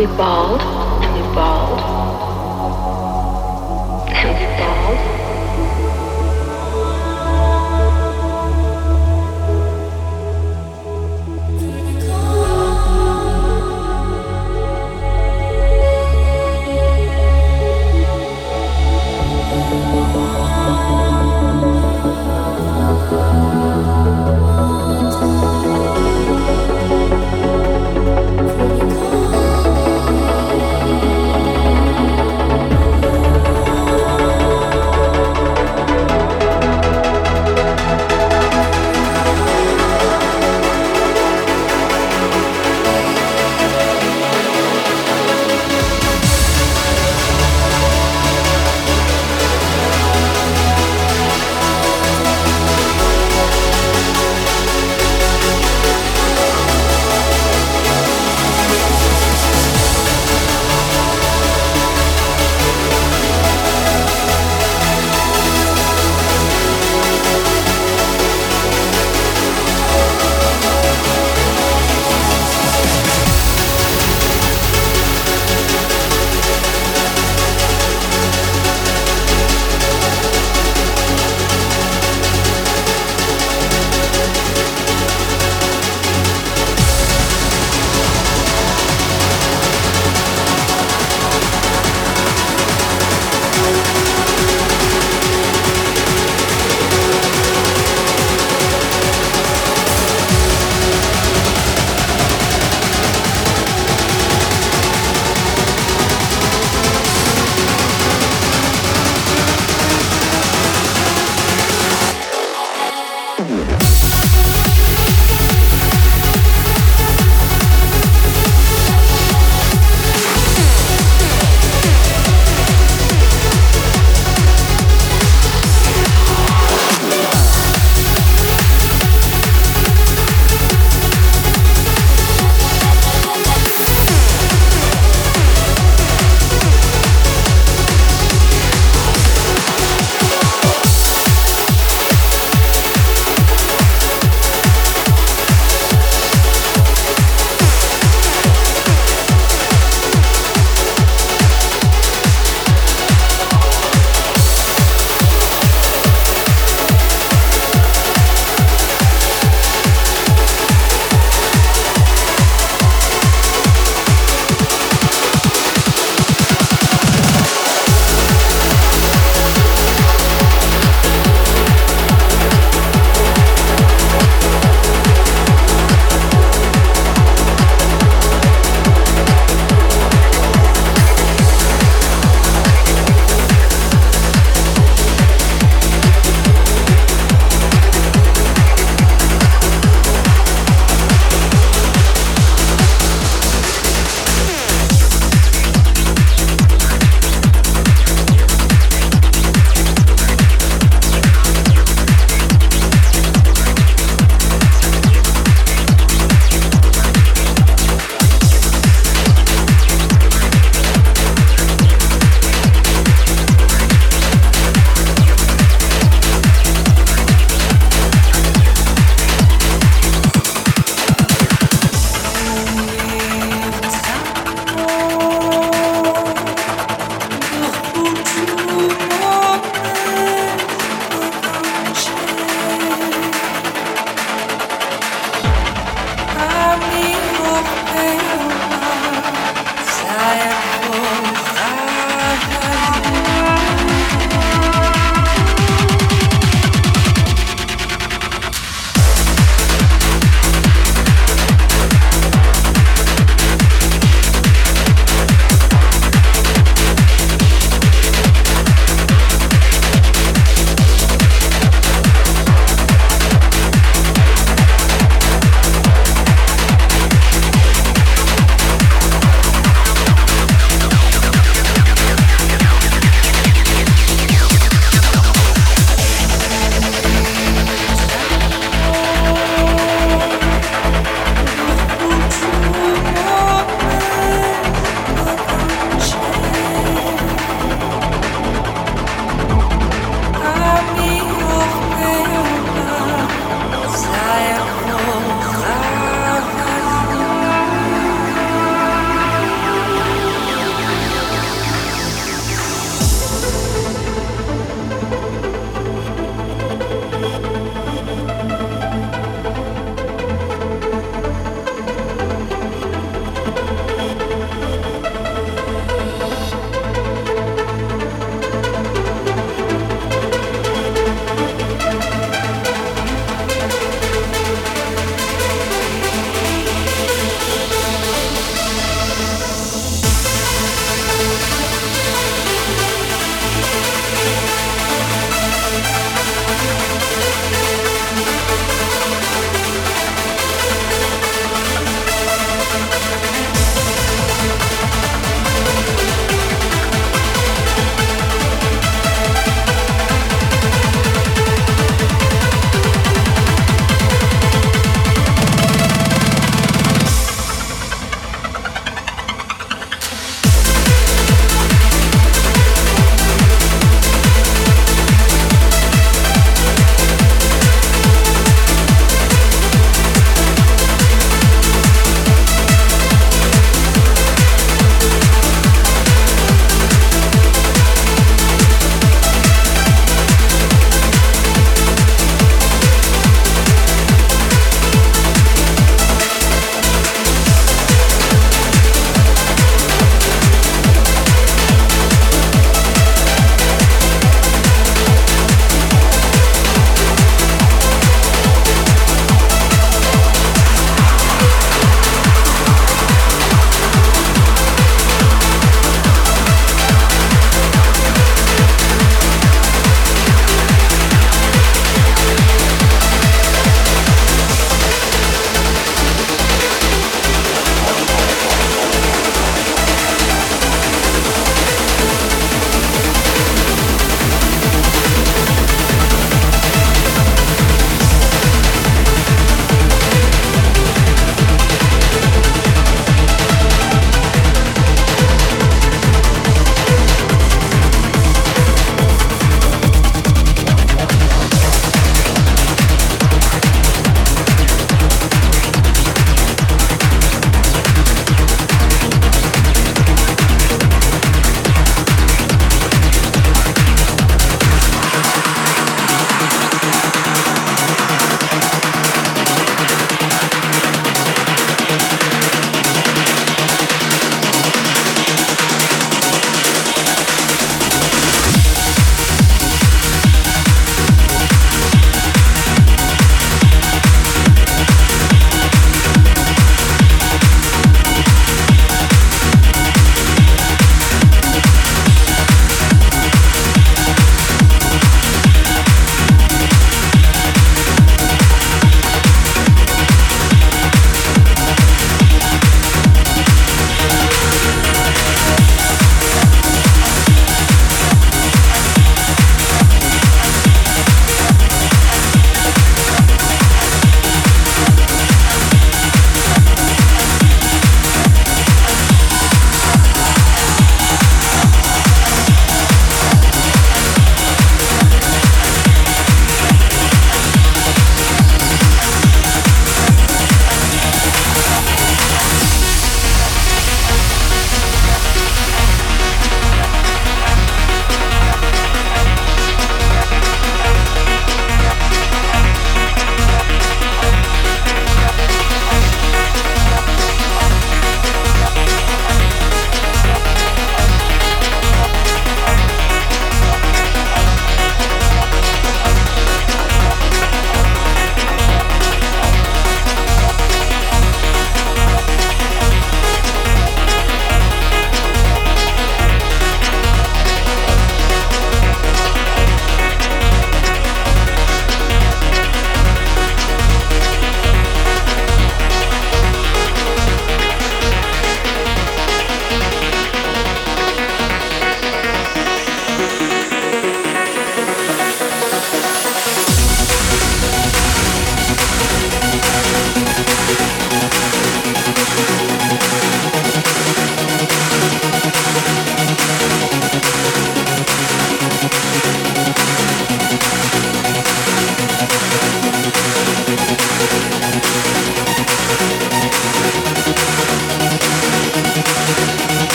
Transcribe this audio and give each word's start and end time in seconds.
We 0.00 0.06
bawled, 0.06 0.62
and 0.62 1.14
we 1.14 1.34
bawled, 1.34 2.09